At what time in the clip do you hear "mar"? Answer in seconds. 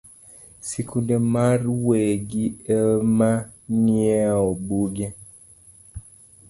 1.33-1.59